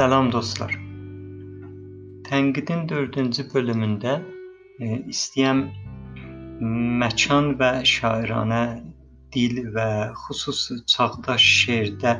[0.00, 0.70] Salam dostlar.
[2.26, 4.12] Tənqidin 4-cü bölümündə
[4.80, 5.58] e, istəyəm
[7.02, 8.60] məkan və şairanə
[9.34, 9.84] dil və
[10.22, 12.14] xüsusi çağdaş şeirdə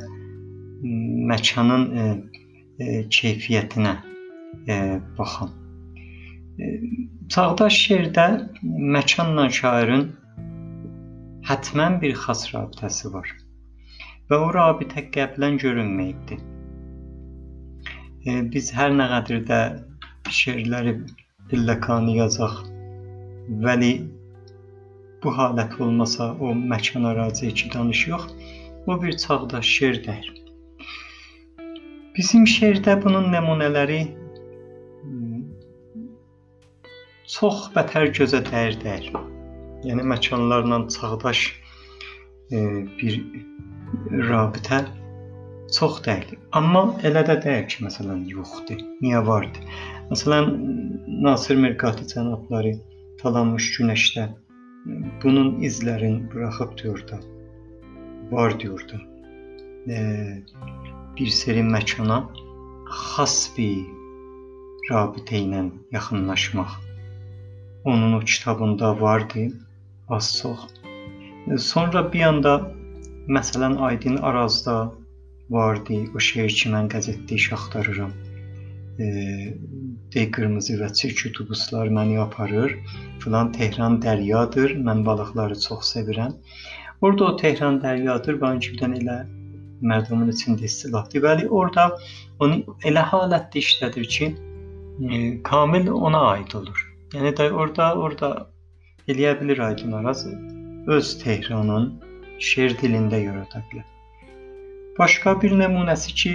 [1.33, 2.05] məkanın e,
[2.85, 4.79] e, keyfiyyətinə e,
[5.23, 5.57] baxım.
[6.61, 6.71] E,
[7.33, 8.29] çağdaş şeirdə
[8.99, 10.07] məkanla şairin
[11.49, 13.35] hətmən bir xas rabitəsi var
[14.29, 16.50] və o rabitə qəblən görünməyibdir.
[18.25, 19.59] Biz hər nə qədər də
[20.39, 20.93] şeirləri
[21.49, 22.59] pilləkanı yazaq,
[23.65, 23.93] vəli
[25.23, 28.29] bu halət olmasa o məkana raciə ki danış yox,
[28.87, 30.29] o bir çağdaş şeir deyil.
[32.17, 34.03] Bizim şeirdə bunun nümunələri
[37.39, 39.17] çox bətər gözə dəyir deyil.
[39.89, 41.45] Yəni məkanlarla çağdaş
[42.53, 42.59] e,
[43.01, 43.23] bir
[44.29, 44.85] rabitə
[45.79, 46.37] çox deyil.
[46.53, 48.81] Amma elə də deyil ki, məsələn, yoxdur.
[49.05, 49.65] Niyə vardı?
[50.11, 50.51] Məsələn,
[51.27, 52.75] Nasir Mirqati cənabları
[53.23, 54.27] talanmış günəşdə
[55.23, 57.21] bunun izlərini buraxıb diyordu.
[58.31, 59.01] Var diyordu.
[59.89, 59.99] E,
[61.19, 62.21] bir seri məkana
[63.01, 63.87] xas bir
[64.91, 66.79] rabitə ilə yaxınlaşmaq.
[67.85, 69.49] Onun o kitabında vardı,
[70.09, 70.67] az çox.
[71.57, 72.55] Sonra bir anda
[73.29, 74.93] məsələn Aydın Arazda
[75.51, 76.01] vardı.
[76.15, 78.13] O şeir ki, mən qəzetdə iş axtarıram.
[79.01, 79.07] E,
[80.15, 82.77] de qırmızı və çirk utubuslar məni aparır.
[83.25, 84.77] Filan Tehran dəryadır.
[84.89, 86.37] Mən balıqları çox sevirəm.
[87.01, 88.41] Orada o Tehran dəryadır.
[88.45, 89.19] Bankivdən elə
[89.93, 91.25] mərdumun içində istilahdır.
[91.27, 91.89] Bəli, orada
[92.45, 94.31] onu elə halətdə işlədir ki,
[95.11, 96.87] e, kamil ona aid olur.
[97.15, 98.31] Yəni də orada orada
[99.09, 100.27] eləyə bilər Aydın Araz
[100.87, 101.89] öz Tehranın
[102.51, 103.89] şeir dilində yarada bilər.
[105.01, 106.33] Başqa bir nümunəsi ki,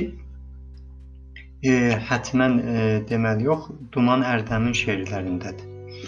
[1.64, 1.74] e,
[2.10, 6.00] hətmən e, deməli yox, Duman Ərdəmin şeirlərindədir.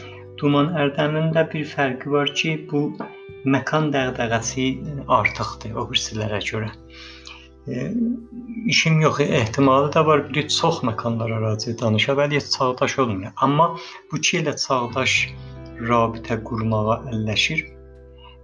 [0.41, 2.81] Duman Ərdəmin də bir fərqi var ki, bu
[3.56, 4.66] məkan dəğdəğəsi
[5.19, 6.72] artıqdır o birisilərə görə.
[7.67, 7.88] E,
[8.73, 13.31] işim yox, ehtimalı da var, bir çox məkanlara raci danışa, bəli çağdaş olmuyor.
[13.38, 13.69] Amma
[14.12, 15.17] bu ki ilə çağdaş
[15.94, 17.67] rabitə qurmağa əlləşir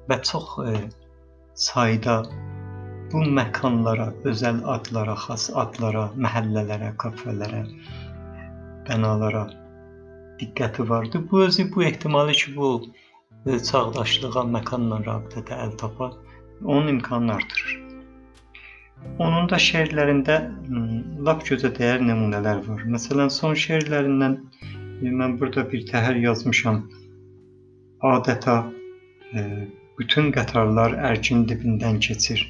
[0.10, 0.80] və çox e,
[1.70, 2.22] sayda
[3.14, 7.62] bu məkanlara, özəl adlara, xas adlara, məhəllələrə, kafelərə,
[8.88, 9.44] bənalara
[10.40, 11.22] diqqəti vardı.
[11.32, 12.70] Bu özü bu ehtimalı ki, bu
[13.46, 16.10] e, çağdaşlığa, məkanla rabitədə əl tapa,
[16.64, 17.76] onun imkanını artırır.
[19.24, 20.40] Onun da şeirlərində
[21.28, 22.84] lap gözə dəyər nümunələr var.
[22.96, 24.40] Məsələn, son şeirlərindən
[25.04, 26.82] e, mən burada bir təhər yazmışam.
[28.14, 28.58] Adətə
[29.38, 29.48] e,
[30.00, 32.44] bütün qatarlar ərkin dibindən keçir.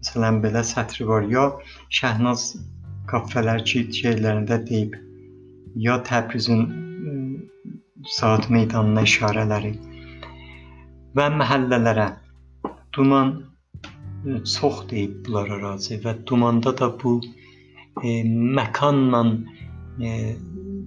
[0.00, 1.28] Məsələn, belə sətri var.
[1.28, 1.46] Ya
[2.00, 2.54] Şəhnaz
[3.10, 4.96] Qafələr ki, şeirlərində deyib,
[5.76, 6.68] ya Təbrizin
[8.08, 9.74] saat meydanına işarələri
[11.18, 12.06] və məhəllələrə
[12.96, 13.32] duman
[14.54, 17.18] çox deyib bunlara razı və dumanda da bu
[18.04, 18.22] e,
[18.58, 19.22] məkanla
[20.00, 20.36] e,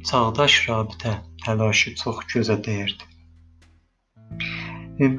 [0.09, 1.15] çağdaş rabitə
[1.45, 3.09] təlaşı çox gözə dəyirdi.
[5.01, 5.09] E,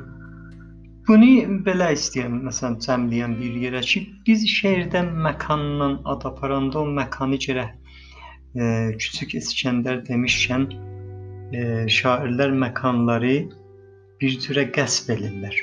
[1.09, 7.37] Bunu belə istəyirəm, məsələn, cəmləyəm bir yerə ki, biz şeirdən məkandan ad aparanda o məkanı
[7.45, 7.73] gərək
[8.57, 8.69] e,
[9.03, 10.65] Küçük İskəndər demişkən
[11.53, 11.65] e,
[11.97, 13.35] şairlər məkanları
[14.23, 15.59] bir cürə qəsb edirlər.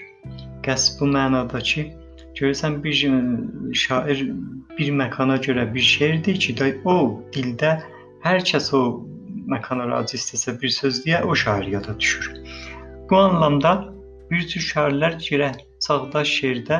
[0.67, 1.87] Qəsb bu mənada ki,
[2.37, 3.01] görürsən bir
[3.83, 4.21] şair
[4.77, 6.97] bir məkana görə bir şeirdir ki, da o
[7.33, 7.71] dildə
[8.27, 8.83] hər kəs o
[9.49, 12.29] məkana raci istəsə bir söz deyə o şair yada düşür.
[13.09, 13.73] Bu anlamda
[14.31, 15.47] Bir tür şairlər girə
[15.85, 16.77] çağdaş şeirdə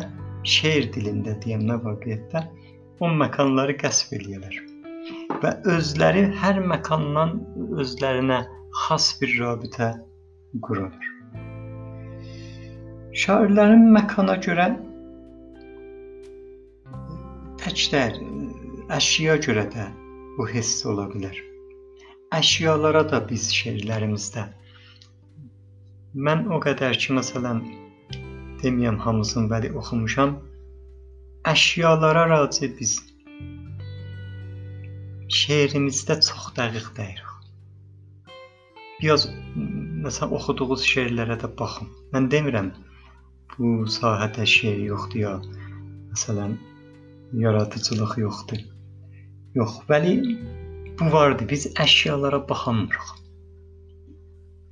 [0.55, 2.43] şeir dilində deyəndə vaqiətdə
[3.03, 4.59] o məkanları qəsb eləyirlər.
[5.41, 7.33] Və özləri hər məkandan
[7.83, 8.37] özlərinə
[8.83, 9.89] xas bir rabitə
[10.67, 11.09] qururlar.
[13.23, 14.69] Şairlərin məkana görə
[17.65, 18.15] təkdər
[19.01, 19.89] əşya görə də
[20.37, 21.35] bu hiss ola bilər.
[22.39, 24.47] Əşyalara da biz şeirlərimizdə
[26.11, 27.59] Mən o qədər ki, məsələn,
[28.59, 30.33] deməyəm hamısını bəli oxumuşam.
[31.47, 32.97] Əşyalara raci biz
[35.31, 37.29] şeirimizdə çox dəqiq deyirik.
[38.99, 39.29] Biraz
[40.03, 41.87] məsələn oxuduğunuz şeirlərə də baxın.
[42.11, 42.73] Mən demirəm
[43.55, 45.33] bu sahədə şeir yoxdur ya
[46.11, 46.59] məsələn
[47.45, 48.67] yaradıcılıq yoxdur.
[49.55, 50.19] Yox, bəli
[50.99, 51.47] bu vardı.
[51.55, 53.20] Biz əşyalara baxamırıq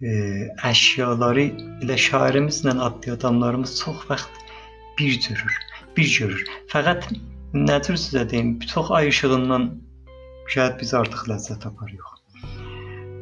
[0.02, 1.50] əşyaları
[1.84, 4.30] elə şairimizlə adlı adamlarımız çox vaxt
[5.00, 5.58] bir görür,
[5.98, 6.44] bir görür.
[6.72, 7.10] Fəqət
[7.54, 9.70] nədir sizə deyim, çox ay işığından
[10.48, 12.16] şayad biz artıq ləzzət aparırıq.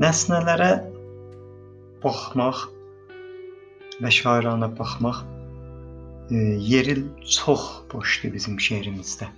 [0.04, 0.72] Nəsnələrə
[2.04, 2.62] baxmaq
[4.04, 5.24] və şairanə baxmaq
[6.30, 6.36] e,
[6.72, 9.32] yeri çox boşdur bizim şeirimizdə.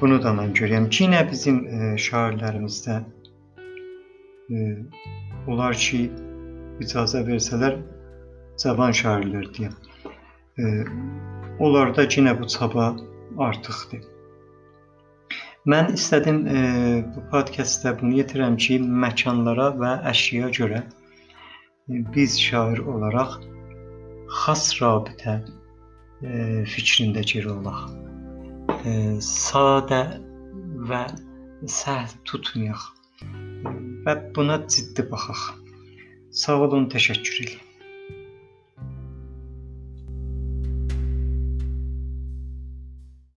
[0.00, 3.00] Bunu da mən görürəm ki, yenə bizim e, şairlərimizdə
[5.46, 6.04] onlar ki
[6.82, 7.78] icazə versələr
[8.62, 9.74] cavan şairlər deyəm.
[10.58, 10.64] E,
[11.64, 12.92] onlarda yenə bu çaba
[13.46, 14.04] artıqdır.
[15.72, 16.60] Mən istədim e,
[17.14, 23.36] bu podkastda bunu yetirəm ki, məkanlara və əşyaya görə e, biz şair olaraq
[24.42, 25.36] xas rabitə
[26.22, 27.84] e, fikrində geri olaq.
[28.86, 28.96] E,
[29.28, 30.02] sadə
[30.90, 31.04] və
[31.70, 32.90] səhl tutmayaq
[34.06, 35.42] və buna ciddi baxaq.
[36.42, 37.71] Sağ olun, təşəkkür edirəm.